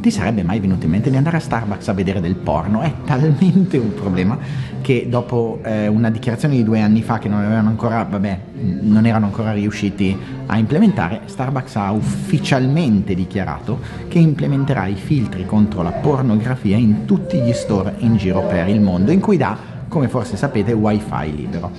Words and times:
ti 0.00 0.10
sarebbe 0.10 0.42
mai 0.42 0.60
venuto 0.60 0.86
in 0.86 0.92
mente 0.92 1.10
di 1.10 1.16
andare 1.16 1.36
a 1.36 1.40
Starbucks 1.40 1.88
a 1.88 1.92
vedere 1.92 2.20
del 2.20 2.34
porno? 2.34 2.80
È 2.80 2.92
talmente 3.04 3.76
un 3.76 3.92
problema 3.94 4.38
che 4.80 5.06
dopo 5.08 5.60
eh, 5.62 5.88
una 5.88 6.10
dichiarazione 6.10 6.56
di 6.56 6.64
due 6.64 6.80
anni 6.80 7.02
fa 7.02 7.18
che 7.18 7.28
non 7.28 7.40
avevano 7.40 7.68
ancora, 7.68 8.04
vabbè, 8.04 8.40
non 8.80 9.04
erano 9.04 9.26
ancora 9.26 9.52
riusciti 9.52 10.16
a 10.46 10.56
implementare, 10.56 11.22
Starbucks 11.26 11.76
ha 11.76 11.92
ufficialmente 11.92 13.14
dichiarato 13.14 13.78
che 14.08 14.18
implementerà 14.18 14.86
i 14.86 14.94
filtri 14.94 15.44
contro 15.44 15.82
la 15.82 15.92
pornografia 15.92 16.76
in 16.76 17.04
tutti 17.04 17.38
gli 17.38 17.52
store 17.52 17.94
in 17.98 18.16
giro 18.16 18.40
per 18.42 18.68
il 18.68 18.80
mondo, 18.80 19.12
in 19.12 19.20
cui 19.20 19.36
dà 19.36 19.69
come 19.90 20.08
forse 20.08 20.36
sapete, 20.36 20.72
wifi 20.72 21.34
libero. 21.34 21.72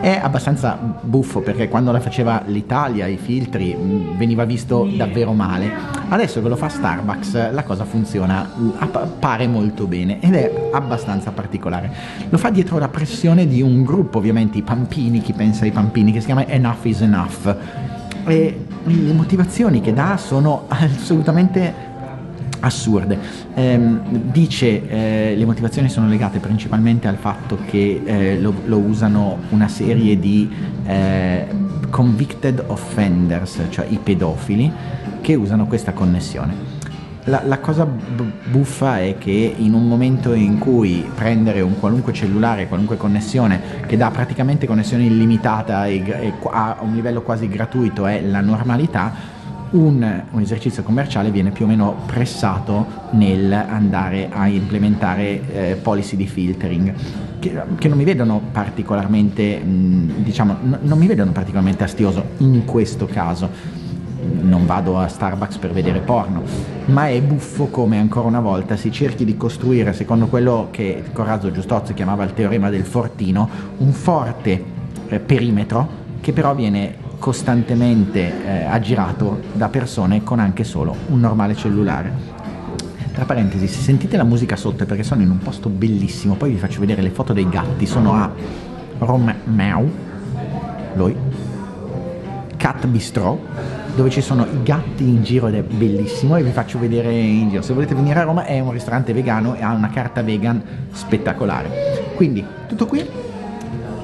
È 0.00 0.18
abbastanza 0.20 0.76
buffo 1.02 1.40
perché 1.40 1.68
quando 1.68 1.92
la 1.92 2.00
faceva 2.00 2.42
l'Italia, 2.46 3.06
i 3.06 3.18
filtri, 3.18 3.74
mh, 3.74 4.16
veniva 4.16 4.44
visto 4.44 4.88
davvero 4.96 5.32
male. 5.34 5.70
Adesso 6.08 6.40
che 6.40 6.48
lo 6.48 6.56
fa 6.56 6.68
Starbucks 6.68 7.52
la 7.52 7.62
cosa 7.64 7.84
funziona, 7.84 8.50
pare 9.18 9.46
molto 9.46 9.86
bene 9.86 10.18
ed 10.20 10.34
è 10.34 10.70
abbastanza 10.72 11.30
particolare. 11.30 11.92
Lo 12.30 12.38
fa 12.38 12.48
dietro 12.48 12.78
la 12.78 12.88
pressione 12.88 13.46
di 13.46 13.60
un 13.60 13.84
gruppo, 13.84 14.16
ovviamente 14.16 14.56
i 14.56 14.62
Pampini, 14.62 15.20
chi 15.20 15.34
pensa 15.34 15.64
ai 15.64 15.70
Pampini, 15.70 16.10
che 16.10 16.20
si 16.20 16.26
chiama 16.26 16.46
Enough 16.46 16.84
is 16.84 17.02
Enough. 17.02 17.56
E 18.24 18.64
le 18.84 19.12
motivazioni 19.12 19.82
che 19.82 19.92
dà 19.92 20.16
sono 20.16 20.64
assolutamente 20.68 21.88
assurde. 22.60 23.18
Eh, 23.54 23.80
dice 24.10 24.88
eh, 24.88 25.34
le 25.36 25.44
motivazioni 25.44 25.88
sono 25.88 26.08
legate 26.08 26.38
principalmente 26.38 27.08
al 27.08 27.16
fatto 27.16 27.58
che 27.66 28.02
eh, 28.04 28.40
lo, 28.40 28.54
lo, 28.64 28.78
usano 28.78 29.38
una 29.50 29.68
serie 29.68 30.18
di 30.18 30.48
eh, 30.84 31.46
convicted 31.90 32.64
offenders, 32.66 33.60
cioè 33.70 33.86
i 33.88 33.98
pedofili, 34.02 34.70
che 35.20 35.34
usano 35.34 35.66
questa 35.66 35.92
connessione. 35.92 36.76
La, 37.24 37.42
la 37.44 37.58
cosa 37.58 37.84
buffa 37.84 39.00
è 39.00 39.16
che 39.18 39.54
in 39.58 39.74
un 39.74 39.86
momento 39.86 40.32
in 40.32 40.58
cui 40.58 41.06
prendere 41.14 41.60
un 41.60 41.78
qualunque 41.78 42.14
cellulare, 42.14 42.68
qualunque 42.68 42.96
connessione 42.96 43.60
che 43.86 43.98
dà 43.98 44.10
praticamente 44.10 44.66
connessione 44.66 45.04
illimitata 45.04 45.86
e, 45.86 46.02
e 46.06 46.32
a 46.50 46.78
un 46.80 46.94
livello 46.94 47.20
quasi 47.20 47.46
gratuito 47.46 48.06
è 48.06 48.22
la 48.22 48.40
normalità, 48.40 49.36
un, 49.70 50.22
un, 50.30 50.40
esercizio 50.40 50.82
commerciale 50.82 51.30
viene 51.30 51.50
più 51.50 51.64
o 51.64 51.68
meno 51.68 51.96
pressato 52.06 52.86
nel 53.10 53.52
andare 53.52 54.28
a 54.30 54.46
implementare 54.48 55.70
eh, 55.70 55.74
policy 55.76 56.16
di 56.16 56.26
filtering 56.26 56.94
che, 57.38 57.60
che, 57.78 57.88
non 57.88 57.96
mi 57.96 58.04
vedono 58.04 58.40
particolarmente 58.52 59.58
mh, 59.58 60.22
diciamo 60.22 60.56
n- 60.62 60.78
non 60.82 60.98
mi 60.98 61.06
vedono 61.06 61.32
particolarmente 61.32 61.84
astioso 61.84 62.24
in 62.38 62.64
questo 62.64 63.06
caso. 63.06 63.76
Non 64.20 64.66
vado 64.66 64.98
a 64.98 65.06
Starbucks 65.06 65.58
per 65.58 65.70
vedere 65.72 66.00
porno, 66.00 66.42
ma 66.86 67.08
è 67.08 67.20
buffo 67.22 67.66
come 67.66 67.98
ancora 67.98 68.26
una 68.26 68.40
volta 68.40 68.76
si 68.76 68.90
cerchi 68.90 69.24
di 69.24 69.36
costruire, 69.36 69.92
secondo 69.92 70.26
quello 70.26 70.68
che 70.72 71.04
Corrazzo 71.12 71.52
Giustozzi 71.52 71.94
chiamava 71.94 72.24
il 72.24 72.34
teorema 72.34 72.68
del 72.68 72.84
fortino, 72.84 73.48
un 73.78 73.92
forte 73.92 74.64
eh, 75.08 75.20
perimetro 75.20 75.88
che 76.20 76.32
però 76.32 76.52
viene 76.54 77.06
costantemente 77.18 78.44
eh, 78.44 78.64
aggirato 78.64 79.40
da 79.52 79.68
persone 79.68 80.22
con 80.22 80.38
anche 80.38 80.64
solo 80.64 80.94
un 81.08 81.20
normale 81.20 81.54
cellulare. 81.54 82.36
Tra 83.12 83.24
parentesi, 83.24 83.66
se 83.66 83.80
sentite 83.80 84.16
la 84.16 84.24
musica 84.24 84.54
sotto 84.54 84.84
è 84.84 84.86
perché 84.86 85.02
sono 85.02 85.22
in 85.22 85.30
un 85.30 85.38
posto 85.38 85.68
bellissimo, 85.68 86.34
poi 86.34 86.50
vi 86.52 86.58
faccio 86.58 86.78
vedere 86.78 87.02
le 87.02 87.10
foto 87.10 87.32
dei 87.32 87.48
gatti, 87.48 87.84
sono 87.84 88.14
a 88.14 88.30
Romeo, 88.98 89.90
lui, 90.94 91.16
Cat 92.56 92.86
Bistro, 92.86 93.40
dove 93.96 94.10
ci 94.10 94.20
sono 94.20 94.44
i 94.44 94.62
gatti 94.62 95.02
in 95.02 95.24
giro 95.24 95.48
ed 95.48 95.54
è 95.56 95.62
bellissimo 95.62 96.36
e 96.36 96.42
vi 96.44 96.52
faccio 96.52 96.78
vedere 96.78 97.12
in 97.12 97.48
giro. 97.48 97.62
Se 97.62 97.72
volete 97.74 97.96
venire 97.96 98.20
a 98.20 98.22
Roma 98.22 98.44
è 98.44 98.60
un 98.60 98.70
ristorante 98.70 99.12
vegano 99.12 99.56
e 99.56 99.62
ha 99.62 99.72
una 99.72 99.90
carta 99.90 100.22
vegan 100.22 100.62
spettacolare. 100.92 102.12
Quindi 102.14 102.44
tutto 102.68 102.86
qui, 102.86 103.04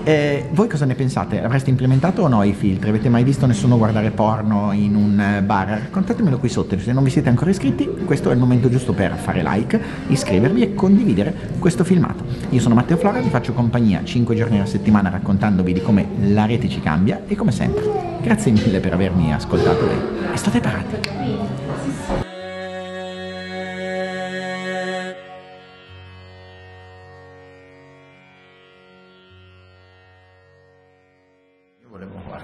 eh, 0.05 0.49
voi 0.53 0.69
cosa 0.69 0.85
ne 0.85 0.95
pensate? 0.95 1.43
Avreste 1.43 1.71
implementato 1.71 2.23
o 2.23 2.29
no 2.29 2.43
i 2.43 2.53
filtri? 2.53 2.91
Avete 2.91 3.09
mai 3.09 3.25
visto 3.25 3.47
nessuno 3.47 3.79
guardare 3.79 4.11
porno 4.11 4.73
in 4.73 4.95
un 4.95 5.19
eh, 5.19 5.43
bar? 5.43 5.69
Raccontatemelo 5.69 6.39
qui 6.39 6.49
sotto, 6.51 6.79
se 6.79 6.93
non 6.93 7.03
vi 7.03 7.11
siete 7.11 7.31
ancora 7.31 7.51
iscritti, 7.51 7.89
questo 8.05 8.31
è 8.31 8.35
il 8.35 8.39
momento 8.39 8.69
giusto 8.69 8.93
per 8.93 9.17
fare 9.17 9.43
like, 9.43 9.81
iscrivervi 10.09 10.63
e 10.63 10.75
condividere 10.75 11.35
questo 11.59 11.85
filmato. 11.85 12.25
Io 12.51 12.61
sono 12.61 12.75
Matteo 12.75 12.99
Flora, 12.99 13.21
vi 13.21 13.31
faccio 13.31 13.55
compagnia 13.55 14.05
5 14.05 14.35
giorni 14.35 14.57
alla 14.57 14.67
settimana 14.67 15.09
raccontandovi 15.09 15.73
di 15.73 15.81
come 15.81 16.07
la 16.29 16.45
rete 16.45 16.69
ci 16.69 16.81
cambia 16.81 17.23
e 17.27 17.35
come 17.35 17.51
sempre, 17.51 17.83
grazie 18.21 18.53
mille 18.53 18.81
per 18.81 18.93
avermi 18.93 19.33
ascoltato 19.33 19.89
e 20.33 20.37
state 20.37 20.61
parati. 20.61 22.24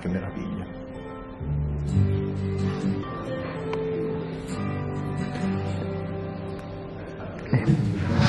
che 0.01 0.09
meraviglia. 0.09 0.67
Eh. 7.53 8.20